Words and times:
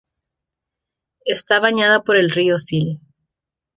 Está 1.25 1.59
bañada 1.59 2.01
por 2.03 2.17
el 2.17 2.31
río 2.31 2.57
Sil. 2.57 2.99